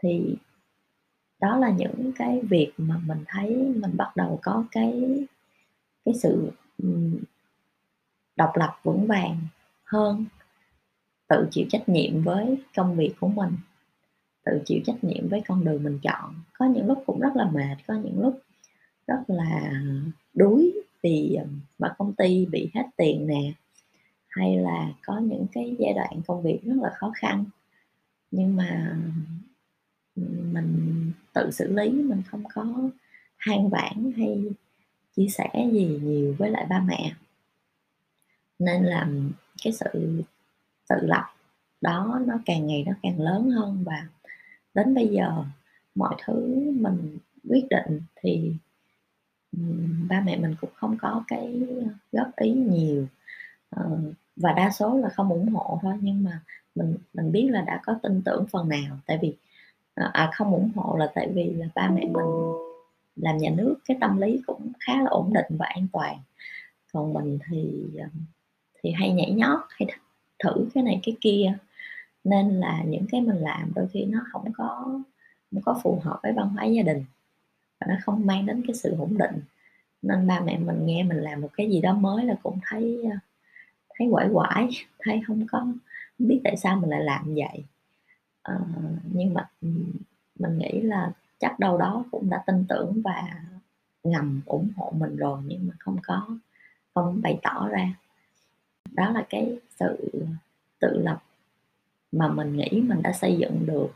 Thì 0.02 0.36
đó 1.42 1.58
là 1.58 1.70
những 1.70 2.12
cái 2.16 2.42
việc 2.50 2.72
mà 2.78 2.98
mình 3.06 3.24
thấy 3.28 3.56
mình 3.56 3.98
bắt 3.98 4.16
đầu 4.16 4.40
có 4.42 4.66
cái 4.72 5.26
cái 6.06 6.14
sự 6.14 6.52
độc 8.36 8.52
lập 8.56 8.80
vững 8.84 9.08
vàng 9.08 9.38
hơn. 9.84 10.26
Tự 11.28 11.48
chịu 11.52 11.66
trách 11.70 11.90
nhiệm 11.90 12.24
với 12.24 12.64
công 12.76 12.96
việc 12.96 13.14
của 13.20 13.28
mình. 13.28 13.52
Tự 14.46 14.62
chịu 14.66 14.80
trách 14.86 15.04
nhiệm 15.04 15.30
với 15.30 15.42
con 15.48 15.66
đường 15.66 15.84
mình 15.84 16.00
chọn. 16.04 16.36
Có 16.54 16.66
những 16.66 16.88
lúc 16.88 17.04
cũng 17.06 17.20
rất 17.20 17.36
là 17.36 17.50
mệt, 17.52 17.76
có 17.88 17.94
những 17.94 18.22
lúc 18.22 18.40
rất 19.08 19.24
là 19.28 19.72
đuối 20.34 20.74
vì 21.04 21.38
mà 21.80 21.96
công 21.98 22.14
ty 22.14 22.46
bị 22.46 22.70
hết 22.74 22.84
tiền 22.98 23.28
nè, 23.28 23.52
hay 24.28 24.58
là 24.58 24.94
có 25.06 25.20
những 25.20 25.46
cái 25.52 25.76
giai 25.80 25.94
đoạn 25.94 26.22
công 26.28 26.44
việc 26.44 26.60
rất 26.64 26.76
là 26.82 26.90
khó 26.96 27.12
khăn. 27.16 27.46
Nhưng 28.32 28.56
mà 28.56 28.98
mình 30.54 31.12
tự 31.34 31.52
xử 31.52 31.74
lý 31.74 31.90
mình 31.90 32.22
không 32.28 32.44
có 32.54 32.90
than 33.40 33.70
vãn 33.70 34.12
hay 34.18 34.44
chia 35.16 35.28
sẻ 35.28 35.70
gì 35.72 36.00
nhiều 36.04 36.36
với 36.40 36.50
lại 36.52 36.66
ba 36.70 36.80
mẹ. 36.80 37.14
Nên 38.60 38.84
là 38.84 39.10
cái 39.64 39.74
sự 39.74 40.24
tự 40.90 40.96
lập 41.02 41.26
đó 41.82 42.22
nó 42.26 42.40
càng 42.46 42.68
ngày 42.68 42.84
nó 42.88 42.94
càng 43.02 43.22
lớn 43.22 43.50
hơn 43.50 43.84
và 43.84 44.08
đến 44.74 44.96
bây 44.96 45.08
giờ 45.08 45.46
mọi 45.96 46.16
thứ 46.26 46.56
mình 46.76 47.18
quyết 47.50 47.66
định 47.70 48.02
thì 48.16 48.54
ba 50.10 50.22
mẹ 50.22 50.38
mình 50.38 50.56
cũng 50.62 50.70
không 50.76 50.98
có 51.02 51.24
cái 51.28 51.62
góp 52.12 52.36
ý 52.36 52.52
nhiều, 52.52 53.08
ờ, 53.70 54.00
và 54.36 54.54
đa 54.54 54.72
số 54.72 54.98
là 54.98 55.10
không 55.10 55.30
ủng 55.30 55.50
hộ 55.50 55.80
thôi, 55.82 55.94
nhưng 56.02 56.24
mà 56.24 56.42
mình 56.76 56.98
mình 57.14 57.32
biết 57.32 57.48
là 57.52 57.62
đã 57.62 57.80
có 57.84 58.00
tin 58.04 58.22
tưởng 58.22 58.46
phần 58.52 58.70
nào, 58.70 58.98
tại 59.06 59.20
vì 59.22 59.36
Ờ, 60.00 60.10
à, 60.14 60.30
không 60.34 60.54
ủng 60.54 60.72
hộ 60.76 60.96
là 60.98 61.12
tại 61.16 61.30
vì 61.34 61.54
là 61.54 61.68
ba 61.76 61.90
mẹ 61.90 62.02
mình 62.02 62.54
làm 63.16 63.38
nhà 63.38 63.50
nước, 63.58 63.76
cái 63.86 63.98
tâm 64.02 64.18
lý 64.22 64.42
cũng 64.48 64.72
khá 64.80 65.02
là 65.02 65.10
ổn 65.10 65.34
định 65.34 65.46
và 65.50 65.66
an 65.66 65.88
toàn. 65.94 66.18
Còn 66.94 67.14
mình 67.14 67.40
thì, 67.50 67.88
ờ, 68.00 68.08
thì 68.84 68.92
hay 68.92 69.12
nhảy 69.14 69.32
nhót, 69.32 69.60
hay 69.70 69.90
thử 70.44 70.70
cái 70.74 70.84
này 70.84 71.00
cái 71.04 71.16
kia, 71.22 71.54
nên 72.24 72.50
là 72.50 72.84
những 72.88 73.06
cái 73.12 73.22
mình 73.22 73.38
làm 73.38 73.72
đôi 73.76 73.88
khi 73.94 74.06
nó 74.06 74.20
không 74.32 74.54
có 74.58 74.86
không 75.52 75.62
có 75.66 75.80
phù 75.84 76.02
hợp 76.04 76.20
với 76.24 76.34
văn 76.34 76.50
hóa 76.50 76.66
gia 76.66 76.84
đình, 76.84 77.06
và 77.82 77.88
nó 77.90 77.96
không 78.04 78.26
mang 78.26 78.46
đến 78.46 78.64
cái 78.68 78.76
sự 78.76 78.96
ổn 79.00 79.18
định. 79.18 79.42
Nên 80.02 80.28
ba 80.28 80.40
mẹ 80.42 80.60
mình 80.60 80.86
nghe 80.86 81.04
mình 81.04 81.18
làm 81.18 81.42
một 81.42 81.50
cái 81.54 81.72
gì 81.72 81.82
đó 81.82 81.94
mới 81.94 82.26
là 82.26 82.36
cũng 82.44 82.60
thấy, 82.70 83.00
ờ, 83.12 83.18
thấy 84.00 84.08
quải 84.12 84.30
quải 84.34 84.70
thấy 85.00 85.22
không 85.28 85.48
có 85.52 85.60
không 85.60 86.28
biết 86.28 86.42
tại 86.44 86.58
sao 86.58 86.78
mình 86.78 86.90
lại 86.90 87.04
làm 87.04 87.36
vậy. 87.36 87.64
Ờ, 88.44 88.60
nhưng 89.14 89.34
mà, 89.34 89.50
mình 90.40 90.58
nghĩ 90.58 90.82
là 90.82 91.12
chắc 91.40 91.60
đâu 91.60 91.78
đó 91.78 92.06
cũng 92.12 92.30
đã 92.30 92.44
tin 92.48 92.66
tưởng 92.70 93.02
và 93.04 93.44
ngầm 94.04 94.42
ủng 94.46 94.70
hộ 94.78 94.94
mình 94.98 95.16
rồi 95.16 95.42
nhưng 95.46 95.68
mà 95.68 95.74
không 95.80 95.98
có 96.04 96.28
không 96.96 97.22
bày 97.22 97.40
tỏ 97.44 97.68
ra. 97.70 97.94
Đó 98.94 99.12
là 99.12 99.26
cái 99.30 99.60
sự 99.80 100.12
tự 100.80 100.98
lập 101.04 101.24
mà 102.12 102.28
mình 102.30 102.58
nghĩ 102.58 102.70
mình 102.82 103.02
đã 103.04 103.14
xây 103.14 103.38
dựng 103.40 103.66
được, 103.68 103.90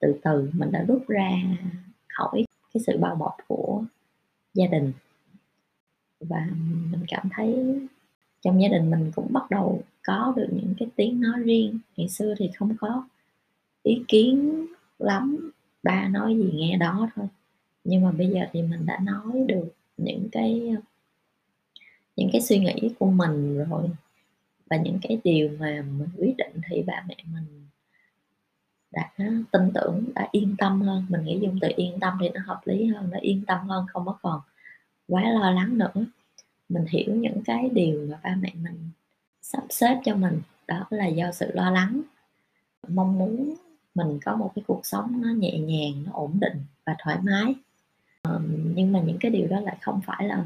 từ 0.00 0.20
từ 0.24 0.50
mình 0.54 0.72
đã 0.72 0.84
rút 0.88 1.04
ra 1.08 1.30
khỏi 2.08 2.44
cái 2.74 2.82
sự 2.86 2.98
bao 3.00 3.16
bọc 3.16 3.36
của 3.48 3.84
gia 4.54 4.66
đình. 4.66 4.92
Và 6.20 6.46
mình 6.92 7.04
cảm 7.08 7.28
thấy 7.32 7.78
trong 8.42 8.62
gia 8.62 8.68
đình 8.68 8.90
mình 8.90 9.12
cũng 9.16 9.32
bắt 9.32 9.50
đầu 9.50 9.82
có 10.04 10.34
được 10.36 10.48
những 10.52 10.74
cái 10.78 10.88
tiếng 10.96 11.20
nói 11.20 11.40
riêng, 11.44 11.78
ngày 11.96 12.08
xưa 12.08 12.34
thì 12.38 12.50
không 12.58 12.76
có 12.80 13.04
ý 13.82 14.02
kiến 14.08 14.66
lắm, 14.98 15.50
ba 15.82 16.08
nói 16.08 16.36
gì 16.36 16.50
nghe 16.54 16.76
đó 16.76 17.10
thôi. 17.14 17.26
Nhưng 17.84 18.02
mà 18.02 18.10
bây 18.10 18.28
giờ 18.28 18.40
thì 18.52 18.62
mình 18.62 18.86
đã 18.86 18.98
nói 19.02 19.44
được 19.46 19.68
những 19.96 20.28
cái, 20.32 20.74
những 22.16 22.30
cái 22.32 22.40
suy 22.40 22.58
nghĩ 22.58 22.90
của 22.98 23.10
mình 23.10 23.64
rồi, 23.68 23.90
và 24.70 24.76
những 24.76 24.98
cái 25.02 25.20
điều 25.24 25.50
mà 25.58 25.84
mình 25.98 26.08
quyết 26.16 26.34
định 26.38 26.52
thì 26.70 26.82
ba 26.82 27.04
mẹ 27.08 27.16
mình 27.32 27.44
đã 28.90 29.10
tin 29.50 29.70
tưởng, 29.74 30.04
đã 30.14 30.28
yên 30.32 30.54
tâm 30.58 30.80
hơn, 30.80 31.06
mình 31.08 31.24
nghĩ 31.24 31.38
dùng 31.42 31.58
từ 31.60 31.68
yên 31.76 32.00
tâm 32.00 32.18
thì 32.20 32.28
nó 32.28 32.40
hợp 32.46 32.60
lý 32.64 32.86
hơn, 32.86 33.10
nó 33.10 33.18
yên 33.20 33.42
tâm 33.46 33.68
hơn, 33.68 33.86
không 33.88 34.06
có 34.06 34.18
còn 34.22 34.40
quá 35.08 35.22
lo 35.22 35.50
lắng 35.50 35.78
nữa. 35.78 36.04
Mình 36.68 36.84
hiểu 36.88 37.14
những 37.14 37.42
cái 37.44 37.68
điều 37.72 38.06
mà 38.10 38.18
ba 38.22 38.36
mẹ 38.40 38.52
mình 38.62 38.90
sắp 39.42 39.64
xếp 39.70 40.00
cho 40.04 40.16
mình, 40.16 40.40
đó 40.66 40.86
là 40.90 41.06
do 41.06 41.32
sự 41.32 41.50
lo 41.54 41.70
lắng, 41.70 42.02
mong 42.88 43.18
muốn 43.18 43.54
mình 43.94 44.18
có 44.24 44.36
một 44.36 44.52
cái 44.54 44.64
cuộc 44.66 44.80
sống 44.86 45.22
nó 45.22 45.28
nhẹ 45.28 45.58
nhàng, 45.58 46.04
nó 46.06 46.12
ổn 46.12 46.40
định 46.40 46.64
và 46.86 46.96
thoải 46.98 47.18
mái. 47.22 47.54
Nhưng 48.74 48.92
mà 48.92 49.00
những 49.00 49.16
cái 49.20 49.30
điều 49.30 49.46
đó 49.46 49.60
lại 49.60 49.76
không 49.80 50.00
phải 50.06 50.28
là 50.28 50.44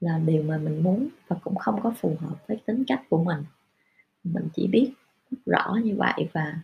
là 0.00 0.18
điều 0.18 0.42
mà 0.42 0.58
mình 0.58 0.82
muốn 0.82 1.08
và 1.28 1.36
cũng 1.44 1.56
không 1.56 1.80
có 1.82 1.94
phù 2.00 2.16
hợp 2.20 2.36
với 2.48 2.56
tính 2.66 2.84
cách 2.86 3.02
của 3.10 3.24
mình. 3.24 3.44
Mình 4.24 4.48
chỉ 4.54 4.66
biết 4.66 4.92
rõ 5.46 5.76
như 5.84 5.96
vậy 5.96 6.28
và, 6.32 6.60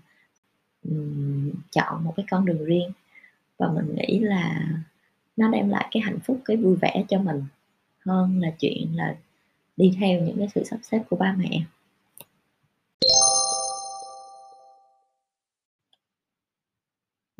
um, 0.85 1.50
chọn 1.71 2.04
một 2.04 2.12
cái 2.16 2.26
con 2.30 2.47
đường 2.47 2.64
riêng 2.64 2.92
và 3.59 3.73
mình 3.73 3.95
nghĩ 3.95 4.21
là 4.21 4.69
nó 5.37 5.49
đem 5.49 5.69
lại 5.69 5.88
cái 5.90 6.02
hạnh 6.02 6.19
phúc, 6.21 6.40
cái 6.45 6.57
vui 6.57 6.76
vẻ 6.76 7.04
cho 7.09 7.19
mình 7.19 7.45
hơn 8.07 8.40
là 8.40 8.50
chuyện 8.59 8.97
là 8.97 9.16
đi 9.76 9.97
theo 10.00 10.21
những 10.21 10.38
cái 10.38 10.49
sự 10.54 10.64
sắp 10.64 10.78
xếp 10.83 11.02
của 11.11 11.16
ba 11.16 11.35
mẹ. 11.38 11.64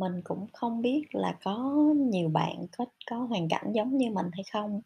Mình 0.00 0.21
cũng 0.25 0.47
không 0.52 0.83
biết 0.83 1.02
là 1.12 1.38
có 1.45 1.75
nhiều 1.97 2.28
bạn 2.28 2.66
có 2.78 2.85
có 3.11 3.16
hoàn 3.16 3.49
cảnh 3.49 3.73
giống 3.75 3.97
như 3.97 4.11
mình 4.11 4.26
hay 4.33 4.45
không? 4.52 4.80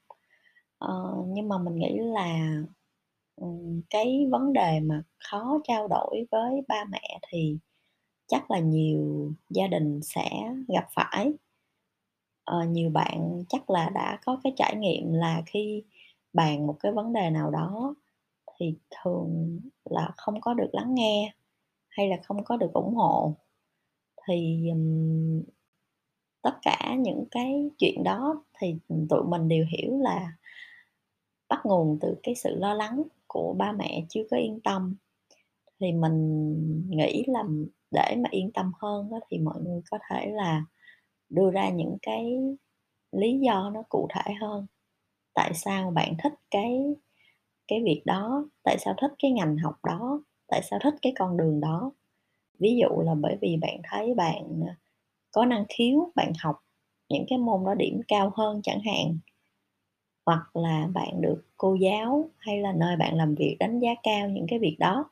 Ờ, 0.78 1.14
nhưng 1.28 1.48
mà 1.48 1.58
mình 1.58 1.76
nghĩ 1.76 1.98
là, 1.98 2.54
ừm, 3.36 3.82
cái 3.90 4.26
vấn 4.32 4.52
đề 4.52 4.80
mà 4.80 5.02
khó 5.18 5.60
trao 5.64 5.88
đổi 5.88 6.26
với 6.30 6.62
ba 6.68 6.84
mẹ 6.90 7.18
thì 7.32 7.58
chắc 8.28 8.52
là 8.52 8.58
nhiều 8.60 9.32
gia 9.50 9.68
đình 9.68 10.00
sẽ 10.02 10.30
gặp 10.68 10.86
phải. 10.96 11.32
Ờ, 12.44 12.64
nhiều 12.64 12.90
bạn 12.90 13.42
chắc 13.48 13.70
là 13.70 13.90
đã 13.94 14.18
có 14.26 14.40
cái 14.44 14.52
trải 14.56 14.76
nghiệm 14.76 15.12
là 15.12 15.42
khi 15.46 15.82
bàn 16.32 16.66
một 16.66 16.76
cái 16.80 16.92
vấn 16.92 17.12
đề 17.12 17.30
nào 17.30 17.50
đó 17.50 17.94
thì 18.60 18.74
thường 19.04 19.60
là 19.84 20.10
không 20.16 20.40
có 20.40 20.54
được 20.54 20.70
lắng 20.72 20.94
nghe, 20.94 21.32
hay 21.88 22.08
là 22.08 22.16
không 22.24 22.44
có 22.44 22.58
được 22.58 22.72
ủng 22.74 22.94
hộ. 22.96 23.34
Thì, 24.28 24.68
um, 24.72 25.42
tất 26.42 26.54
cả 26.62 26.96
những 26.98 27.24
cái 27.30 27.70
chuyện 27.78 28.04
đó 28.04 28.44
thì, 28.58 28.76
tụi 29.10 29.24
mình 29.24 29.48
đều 29.48 29.64
hiểu 29.78 29.98
là 30.00 30.32
bắt 31.48 31.60
nguồn 31.66 31.98
từ 32.00 32.16
cái 32.22 32.34
sự 32.34 32.54
lo 32.56 32.74
lắng 32.74 33.02
của 33.26 33.54
ba 33.58 33.72
mẹ 33.72 34.04
chưa 34.08 34.22
có 34.30 34.36
yên 34.36 34.60
tâm. 34.64 34.96
Thì 35.80 35.92
mình 35.92 36.90
nghĩ 36.90 37.24
là 37.28 37.44
để 37.90 38.16
mà 38.24 38.28
yên 38.30 38.50
tâm 38.54 38.72
hơn 38.82 39.10
đó, 39.10 39.20
thì 39.30 39.38
mọi 39.38 39.60
người 39.62 39.82
có 39.90 39.98
thể 40.10 40.26
là 40.30 40.64
đưa 41.30 41.50
ra 41.50 41.70
những 41.70 41.96
cái 42.02 42.36
lý 43.12 43.40
do 43.40 43.70
nó 43.74 43.82
cụ 43.88 44.08
thể 44.14 44.34
hơn. 44.40 44.66
Tại 45.34 45.52
sao 45.54 45.90
bạn 45.90 46.14
thích 46.22 46.32
cái 46.50 46.96
cái 47.68 47.82
việc 47.84 48.02
đó? 48.06 48.48
Tại 48.64 48.76
sao 48.78 48.94
thích 49.00 49.12
cái 49.22 49.30
ngành 49.32 49.56
học 49.56 49.74
đó? 49.84 50.22
Tại 50.48 50.62
sao 50.70 50.78
thích 50.82 50.94
cái 51.02 51.12
con 51.18 51.36
đường 51.36 51.60
đó? 51.60 51.92
Ví 52.58 52.76
dụ 52.82 53.00
là 53.02 53.14
bởi 53.14 53.36
vì 53.40 53.56
bạn 53.56 53.80
thấy 53.90 54.14
bạn, 54.14 54.60
ờ, 54.68 54.74
có 55.32 55.46
năng 55.46 55.64
khiếu, 55.68 56.12
bạn 56.16 56.32
học 56.40 56.56
những 57.10 57.26
cái 57.30 57.38
môn 57.38 57.64
đó 57.66 57.74
điểm 57.74 58.00
cao 58.08 58.32
hơn 58.36 58.60
chẳng 58.64 58.80
hạn. 58.86 59.18
Hoặc 60.26 60.56
là 60.56 60.88
bạn 60.94 61.20
được 61.22 61.42
cô 61.56 61.74
giáo 61.74 62.30
hay 62.38 62.60
là 62.60 62.72
nơi 62.72 62.96
bạn 62.96 63.14
làm 63.16 63.34
việc 63.34 63.56
đánh 63.60 63.80
giá 63.80 63.90
cao 64.02 64.28
những 64.28 64.46
cái 64.48 64.58
việc 64.58 64.76
đó. 64.80 65.10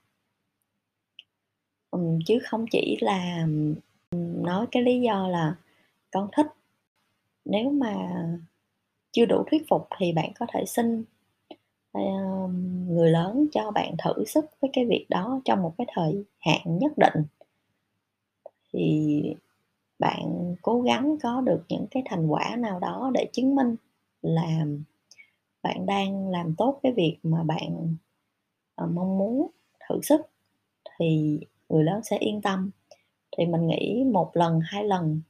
Chứ 2.26 2.38
không 2.44 2.64
chỉ 2.70 2.98
là, 3.00 3.46
nói 4.42 4.66
cái 4.72 4.82
lý 4.82 5.00
do 5.00 5.28
là 5.28 5.54
"Con 6.12 6.28
thích." 6.36 6.46
Nếu 7.44 7.70
mà 7.70 7.94
chưa 9.12 9.26
đủ 9.26 9.44
thuyết 9.50 9.62
phục 9.70 9.88
thì 10.00 10.12
bạn 10.12 10.32
có 10.40 10.46
thể 10.54 10.64
xin, 10.66 11.04
Ờ, 11.92 12.00
người 12.88 13.10
lớn 13.10 13.46
cho 13.52 13.70
bạn 13.70 13.94
thử 14.04 14.24
sức 14.24 14.44
với 14.60 14.70
cái 14.72 14.84
việc 14.86 15.06
đó 15.10 15.40
trong 15.44 15.62
một 15.62 15.74
cái 15.78 15.86
thời 15.94 16.24
hạn 16.40 16.78
nhất 16.78 16.92
định. 16.96 17.24
Thì 18.72 19.22
bạn 19.98 20.56
cố 20.62 20.82
gắng 20.82 21.16
có 21.22 21.40
được 21.40 21.62
những 21.68 21.86
cái 21.90 22.02
thành 22.06 22.26
quả 22.32 22.56
nào 22.58 22.80
đó 22.80 23.10
để 23.14 23.28
chứng 23.32 23.54
minh 23.56 23.76
là 24.22 24.66
bạn 25.62 25.86
đang 25.86 26.28
làm 26.28 26.54
tốt 26.58 26.80
cái 26.82 26.92
việc 26.92 27.18
mà 27.22 27.42
bạn, 27.42 27.96
ờ, 28.74 28.86
mong 28.86 29.18
muốn 29.18 29.50
thử 29.88 30.00
sức 30.02 30.20
thì 30.98 31.40
người 31.68 31.84
lớn 31.84 32.00
sẽ 32.04 32.18
yên 32.18 32.42
tâm. 32.42 32.70
Thì 33.38 33.46
mình 33.46 33.68
nghĩ 33.68 34.04
một 34.12 34.30
lần, 34.34 34.60
hai 34.64 34.84
lần 34.84 35.22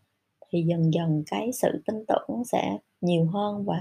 thì 0.50 0.62
dần 0.62 0.94
dần 0.94 1.24
cái 1.30 1.52
sự 1.52 1.82
tin 1.86 2.04
tưởng 2.08 2.44
sẽ 2.44 2.78
nhiều 3.00 3.26
hơn 3.26 3.64
và 3.64 3.80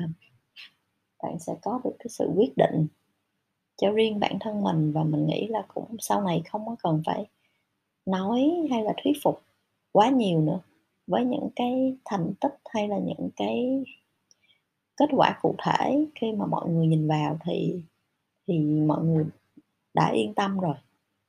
bạn 1.23 1.39
sẽ 1.39 1.55
có 1.61 1.81
được 1.83 1.95
cái 1.99 2.07
sự 2.09 2.29
quyết 2.35 2.57
định 2.57 2.87
cho 3.77 3.91
riêng 3.91 4.19
bản 4.19 4.37
thân 4.39 4.63
mình 4.63 4.91
và 4.91 5.03
mình 5.03 5.27
nghĩ 5.27 5.47
là 5.47 5.65
cũng 5.73 5.95
sau 5.99 6.21
này 6.21 6.41
không 6.49 6.65
có 6.65 6.75
cần 6.83 7.01
phải 7.05 7.25
nói 8.05 8.67
hay 8.71 8.83
là 8.83 8.93
thuyết 9.03 9.13
phục 9.23 9.41
quá 9.91 10.09
nhiều 10.09 10.41
nữa. 10.41 10.59
Với 11.07 11.25
những 11.25 11.49
cái 11.55 11.95
thành 12.05 12.33
tích 12.41 12.55
hay 12.65 12.87
là 12.87 12.97
những 12.97 13.29
cái 13.35 13.83
kết 14.97 15.09
quả 15.11 15.39
cụ 15.41 15.55
thể 15.57 16.05
khi 16.15 16.31
mà 16.31 16.45
mọi 16.45 16.69
người 16.69 16.87
nhìn 16.87 17.07
vào 17.07 17.37
thì 17.45 17.81
thì 18.47 18.59
mọi 18.59 19.03
người 19.03 19.25
đã 19.93 20.11
yên 20.11 20.33
tâm 20.33 20.59
rồi 20.59 20.75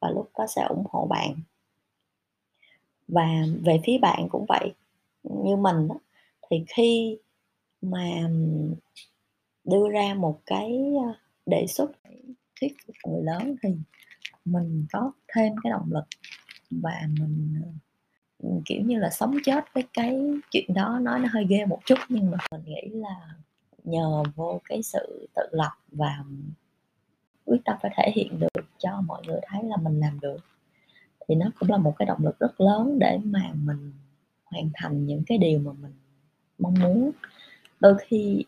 và 0.01 0.11
lúc 0.11 0.31
đó 0.39 0.47
sẽ 0.47 0.63
ủng 0.69 0.85
hộ 0.91 1.07
bạn. 1.07 1.35
Và 3.09 3.45
về 3.65 3.81
phía 3.85 3.99
bạn 3.99 4.29
cũng 4.31 4.45
vậy, 4.49 4.73
như 5.23 5.57
mình 5.57 5.89
đó 5.89 5.95
thì 6.51 6.65
khi 6.69 7.19
mà 7.83 8.31
đưa 9.65 9.91
ra 9.93 10.15
một 10.15 10.41
cái, 10.47 10.79
ờ, 11.07 11.15
đề 11.47 11.67
xuất 11.69 11.91
thuyết 12.61 12.73
phục 12.87 12.97
người 13.09 13.23
lớn 13.23 13.57
thì 13.63 13.69
mình 14.45 14.87
có 14.93 15.13
thêm 15.35 15.53
cái 15.63 15.71
động 15.71 15.89
lực 15.93 16.05
và 16.71 17.03
mình, 17.21 17.63
ờ, 18.43 18.49
kiểu 18.67 18.83
như 18.83 18.99
là, 18.99 19.11
sống 19.11 19.37
chết 19.45 19.65
với 19.75 19.85
cái 19.93 20.21
chuyện 20.51 20.75
đó, 20.75 20.99
nói 21.03 21.21
nó 21.21 21.29
hơi 21.33 21.47
ghê 21.49 21.67
một 21.67 21.81
chút 21.87 21.99
nhưng 22.09 22.31
mà 22.31 22.39
mình 22.53 22.63
nghĩ 22.65 22.91
là 22.93 23.35
nhờ 23.85 24.23
vô 24.37 24.61
cái 24.69 24.83
sự 24.83 25.29
tự 25.37 25.43
lập 25.53 25.73
và 25.93 26.25
quyết 27.45 27.61
tâm 27.65 27.77
phải 27.83 27.91
thể 27.97 28.13
hiện 28.15 28.41
được 28.41 28.65
cho 28.79 29.01
mọi 29.07 29.23
người 29.27 29.41
thấy 29.49 29.63
là 29.65 29.77
mình 29.77 30.01
làm 30.01 30.21
được, 30.21 30.37
thì 31.29 31.35
nó 31.35 31.47
cũng 31.61 31.71
là 31.71 31.77
một 31.77 31.95
cái 31.99 32.07
động 32.07 32.25
lực 32.25 32.39
rất 32.39 32.61
lớn 32.61 32.99
để 32.99 33.19
mà 33.25 33.53
mình 33.55 33.93
hoàn 34.45 34.71
thành 34.75 35.07
những 35.07 35.23
cái 35.27 35.39
điều 35.39 35.59
mà 35.59 35.73
mình 35.83 35.93
mong 36.59 36.75
muốn. 36.81 37.11
Đôi 37.81 37.95
khi 38.07 38.45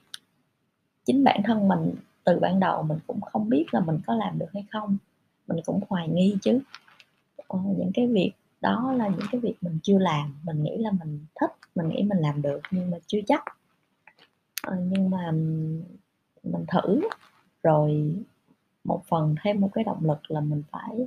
chính 1.04 1.24
bản 1.24 1.40
thân 1.44 1.68
mình 1.68 1.94
từ 2.24 2.38
ban 2.38 2.60
đầu 2.60 2.82
mình 2.82 2.98
cũng 3.06 3.20
không 3.20 3.48
biết 3.48 3.66
là 3.72 3.80
mình 3.80 3.98
có 4.06 4.14
làm 4.14 4.38
được 4.38 4.46
hay 4.54 4.64
không, 4.70 4.96
mình 5.46 5.58
cũng 5.66 5.80
hoài 5.88 6.08
nghi 6.08 6.36
chứ. 6.42 6.60
Ờ, 7.48 7.58
những 7.78 7.90
cái 7.94 8.06
việc 8.06 8.32
đó 8.60 8.92
là 8.96 9.08
những 9.08 9.26
cái 9.32 9.40
việc 9.40 9.54
mình 9.60 9.78
chưa 9.82 9.98
làm, 9.98 10.34
mình 10.44 10.62
nghĩ 10.62 10.76
là 10.76 10.90
mình 10.90 11.26
thích, 11.40 11.50
mình 11.74 11.88
nghĩ 11.88 12.02
mình 12.02 12.18
làm 12.18 12.42
được 12.42 12.60
nhưng 12.70 12.90
mà 12.90 12.98
chưa 13.06 13.20
chắc. 13.26 13.44
Ờ, 14.62 14.76
nhưng 14.90 15.10
mà, 15.10 15.30
mình 16.42 16.64
thử, 16.68 17.00
rồi 17.62 18.14
một 18.84 19.02
phần 19.08 19.34
thêm 19.42 19.60
một 19.60 19.70
cái 19.72 19.84
động 19.84 20.04
lực 20.04 20.30
là 20.30 20.40
mình 20.40 20.62
phải 20.72 21.06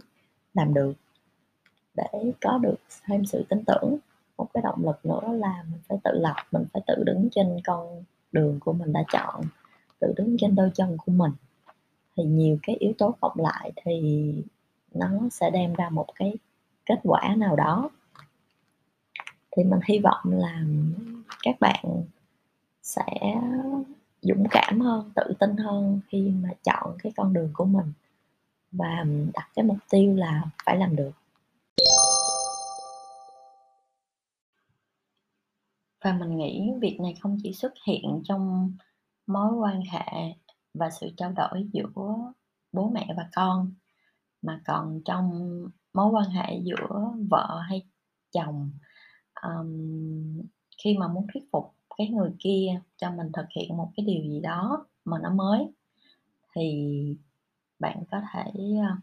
làm 0.54 0.74
được 0.74 0.94
để 1.96 2.32
có 2.42 2.58
được 2.58 2.76
thêm 3.06 3.26
sự 3.26 3.46
tin 3.50 3.64
tưởng. 3.66 3.98
Một 4.38 4.48
cái 4.54 4.64
động 4.64 4.86
lực 4.86 5.06
nữa 5.06 5.34
là 5.34 5.64
mình 5.72 5.82
phải 5.88 5.98
tự 6.04 6.12
lập, 6.14 6.36
mình 6.52 6.64
phải 6.74 6.82
tự 6.88 7.04
đứng 7.06 7.30
trên 7.32 7.60
con 7.66 8.04
đường 8.32 8.60
của 8.60 8.74
mình 8.74 8.94
đã 8.94 9.04
chọn, 9.14 9.42
tự 10.00 10.14
đứng 10.18 10.38
trên 10.40 10.56
đôi 10.56 10.72
chân 10.76 10.98
của 10.98 11.12
mình. 11.12 11.32
Thì 12.16 12.24
nhiều 12.24 12.58
cái 12.64 12.76
yếu 12.76 12.94
tố 12.98 13.16
cộng 13.22 13.40
lại 13.40 13.72
thì 13.76 14.34
nó 14.94 15.10
sẽ 15.32 15.50
đem 15.50 15.74
ra 15.74 15.90
một 15.90 16.08
cái 16.16 16.36
kết 16.86 17.00
quả 17.04 17.36
nào 17.38 17.56
đó. 17.56 17.90
Thì 19.52 19.64
mình 19.64 19.80
hy 19.86 20.00
vọng 20.00 20.24
là 20.26 20.64
các 21.44 21.56
bạn 21.60 21.86
sẽ 22.84 23.36
dũng 24.22 24.48
cảm 24.52 24.80
hơn, 24.82 25.12
tự 25.16 25.34
tin 25.40 25.58
hơn 25.58 26.00
khi 26.08 26.32
mà 26.44 26.50
chọn 26.64 26.98
cái 27.04 27.14
con 27.16 27.34
đường 27.34 27.52
của 27.54 27.66
mình 27.66 27.94
và 28.72 29.06
đặt 29.34 29.50
cái 29.56 29.66
mục 29.66 29.78
tiêu 29.90 30.16
là 30.16 30.44
phải 30.66 30.78
làm 30.78 30.96
được. 30.96 31.12
Và 36.02 36.14
mình 36.14 36.38
nghĩ 36.38 36.72
việc 36.82 37.00
này 37.00 37.16
không 37.22 37.38
chỉ 37.44 37.54
xuất 37.54 37.74
hiện 37.88 38.22
trong 38.24 38.72
mối 39.28 39.54
quan 39.54 39.82
hệ 39.82 40.34
và 40.74 40.90
sự 40.90 41.10
trao 41.18 41.32
đổi 41.32 41.70
giữa 41.74 41.90
bố 42.72 42.90
mẹ 42.90 43.14
và 43.18 43.30
con, 43.36 43.74
mà 44.42 44.62
còn 44.66 45.02
trong 45.06 45.32
mối 45.94 46.12
quan 46.12 46.30
hệ 46.30 46.60
giữa 46.64 47.14
vợ 47.30 47.60
hay 47.70 47.86
chồng. 48.32 48.72
um, 49.44 50.42
khi 50.84 50.98
mà 50.98 51.08
muốn 51.08 51.28
thuyết 51.34 51.44
phục 51.52 51.74
cái 51.98 52.08
người 52.10 52.32
kia 52.40 52.82
cho 52.98 53.12
mình 53.12 53.32
thực 53.34 53.46
hiện 53.56 53.78
một 53.78 53.92
cái 53.96 54.06
điều 54.06 54.24
gì 54.24 54.40
đó 54.42 54.86
mà 55.06 55.20
nó 55.20 55.30
mới, 55.30 55.74
thì 56.56 56.98
bạn 57.80 58.04
có 58.12 58.22
thể, 58.34 58.44
ờ, 58.90 58.96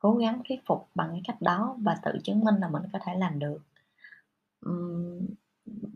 cố 0.00 0.14
gắng 0.16 0.42
thuyết 0.48 0.60
phục 0.66 0.88
bằng 0.94 1.08
cái 1.12 1.20
cách 1.24 1.42
đó 1.42 1.76
và 1.80 1.96
tự 2.04 2.12
chứng 2.24 2.40
minh 2.44 2.54
là 2.60 2.68
mình 2.68 2.82
có 2.92 2.98
thể 3.04 3.14
làm 3.18 3.38
được. 3.38 3.58
um, 4.60 5.26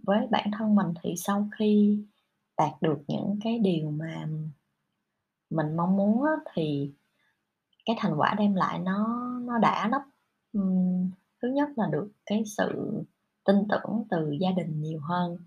với 0.03 0.27
bản 0.31 0.51
thân 0.59 0.75
mình 0.75 0.87
thì 1.03 1.15
sau 1.17 1.49
khi 1.59 2.05
đạt 2.61 2.83
được 2.83 2.99
những 3.09 3.38
cái 3.45 3.59
điều 3.59 3.90
mà 3.90 4.26
mình 5.50 5.76
mong 5.76 5.97
muốn 5.97 6.25
á, 6.25 6.33
thì 6.55 6.93
cái 7.85 7.97
thành 7.99 8.14
quả 8.17 8.35
đem 8.38 8.55
lại 8.55 8.79
nó 8.79 9.29
nó 9.45 9.59
đã 9.59 9.88
lắm. 9.88 10.00
Thứ 11.43 11.49
nhất 11.49 11.69
là 11.76 11.87
được 11.93 12.09
cái 12.26 12.45
sự 12.47 13.02
tin 13.45 13.57
tưởng 13.69 14.05
từ 14.11 14.37
gia 14.40 14.50
đình 14.50 14.83
nhiều 14.83 15.00
hơn 15.00 15.38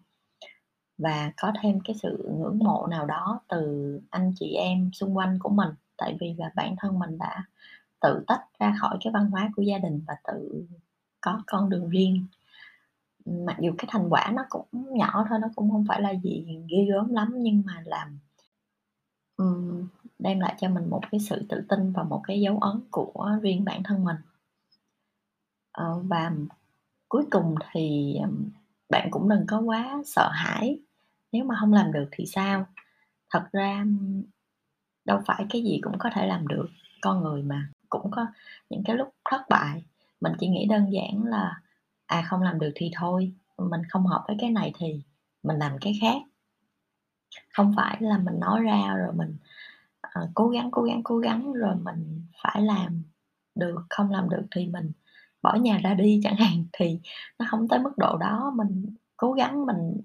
và 0.98 1.32
có 1.38 1.52
thêm 1.62 1.80
cái 1.84 1.96
sự 2.02 2.36
ngưỡng 2.40 2.60
mộ 2.60 2.88
nào 2.88 3.06
đó 3.06 3.42
từ 3.48 4.00
anh 4.10 4.34
chị 4.40 4.54
em 4.54 4.92
xung 4.94 5.18
quanh 5.18 5.40
của 5.40 5.50
mình, 5.50 5.70
tại 5.98 6.18
vì 6.20 6.36
là 6.38 6.52
bản 6.56 6.76
thân 6.80 7.00
mình 7.00 7.18
đã 7.18 7.44
tự 8.02 8.24
tách 8.28 8.44
ra 8.60 8.76
khỏi 8.82 8.98
cái 9.04 9.14
văn 9.14 9.32
hóa 9.32 9.52
của 9.56 9.62
gia 9.62 9.78
đình 9.78 10.02
và 10.08 10.16
tự 10.28 10.66
có 11.22 11.42
con 11.48 11.70
đường 11.70 11.90
riêng. 11.90 12.26
Mặc 13.26 13.58
dù 13.60 13.72
cái 13.78 13.86
thành 13.90 14.10
quả 14.10 14.32
nó 14.34 14.46
cũng 14.50 14.66
nhỏ 14.98 15.26
thôi, 15.30 15.40
nó 15.40 15.48
cũng 15.56 15.72
không 15.72 15.86
phải 15.88 16.02
là 16.02 16.14
gì 16.24 16.46
ghê 16.70 16.86
gớm 16.92 17.14
lắm 17.14 17.34
nhưng 17.36 17.64
mà 17.66 17.84
làm 17.86 18.20
um, 19.38 19.88
đem 20.20 20.40
lại 20.40 20.56
cho 20.60 20.70
mình 20.70 20.90
một 20.90 21.02
cái 21.12 21.20
sự 21.20 21.46
tự 21.50 21.64
tin 21.70 21.92
và 21.92 22.04
một 22.04 22.22
cái 22.28 22.42
dấu 22.42 22.60
ấn 22.60 22.82
của 22.92 23.30
riêng 23.42 23.66
bản 23.66 23.84
thân 23.84 24.04
mình. 24.04 24.18
uh, 25.82 26.04
và 26.04 26.32
cuối 27.10 27.26
cùng 27.32 27.56
thì, 27.72 28.16
um, 28.24 28.50
bạn 28.90 29.08
cũng 29.12 29.30
đừng 29.30 29.46
có 29.48 29.60
quá 29.60 30.02
sợ 30.06 30.30
hãi, 30.34 30.80
nếu 31.32 31.44
mà 31.46 31.56
không 31.60 31.74
làm 31.74 31.92
được 31.92 32.06
thì 32.12 32.26
sao? 32.26 32.66
Thật 33.30 33.50
ra, 33.52 33.86
đâu 35.06 35.22
phải 35.26 35.46
cái 35.50 35.64
gì 35.64 35.80
cũng 35.84 35.98
có 36.00 36.10
thể 36.14 36.28
làm 36.28 36.48
được, 36.48 36.68
con 37.02 37.24
người 37.24 37.44
mà, 37.44 37.70
cũng 37.90 38.12
có 38.12 38.26
những 38.70 38.84
cái 38.86 38.96
lúc 38.96 39.10
thất 39.32 39.42
bại. 39.50 39.84
Mình 40.22 40.34
chỉ 40.40 40.48
nghĩ 40.48 40.66
đơn 40.70 40.94
giản 40.94 41.24
là, 41.26 41.62
à, 42.08 42.24
không 42.30 42.42
làm 42.42 42.60
được 42.60 42.72
thì 42.76 42.92
thôi, 42.96 43.34
mình 43.58 43.82
không 43.90 44.06
hợp 44.06 44.24
với 44.28 44.38
cái 44.40 44.50
này 44.50 44.72
thì 44.80 45.04
mình 45.44 45.58
làm 45.58 45.78
cái 45.82 45.94
khác. 46.02 46.18
Không 47.54 47.74
phải 47.78 47.98
là 48.02 48.18
mình 48.18 48.40
nói 48.40 48.62
ra 48.62 48.94
rồi 48.98 49.14
mình, 49.14 49.38
ờ, 50.02 50.30
cố 50.36 50.50
gắng, 50.50 50.72
cố 50.72 50.84
gắng, 50.84 51.02
cố 51.04 51.18
gắng 51.18 51.54
rồi 51.54 51.76
mình 51.76 52.26
phải 52.44 52.62
làm 52.62 53.04
được, 53.56 53.76
không 53.90 54.12
làm 54.12 54.30
được 54.30 54.44
thì 54.52 54.68
mình 54.68 54.92
bỏ 55.42 55.56
nhà 55.56 55.80
ra 55.84 55.94
đi 55.94 56.20
chẳng 56.24 56.36
hạn, 56.36 56.66
thì 56.74 57.00
nó 57.40 57.46
không 57.52 57.68
tới 57.68 57.80
mức 57.80 57.98
độ 57.98 58.18
đó. 58.18 58.54
Mình 58.56 58.96
cố 59.18 59.34
gắng, 59.34 59.66
mình 59.66 60.02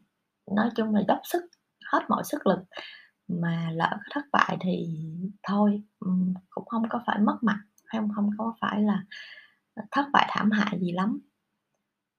nói 0.52 0.70
chung 0.76 0.94
là 0.94 1.02
dốc 1.08 1.18
sức, 1.24 1.42
hết 1.92 2.00
mọi 2.08 2.24
sức 2.24 2.46
lực, 2.46 2.58
mà 3.28 3.70
lỡ 3.74 3.98
thất 4.14 4.24
bại 4.32 4.56
thì 4.60 4.88
thôi, 5.42 5.82
cũng 6.50 6.66
không 6.66 6.82
có 6.90 7.00
phải 7.06 7.18
mất 7.18 7.38
mặt, 7.42 7.60
không 7.92 8.08
không 8.16 8.30
có 8.38 8.54
phải 8.60 8.82
là, 8.82 9.04
thất 9.90 10.06
bại 10.12 10.26
thảm 10.32 10.50
hại 10.50 10.78
gì 10.80 10.92
lắm. 10.92 11.20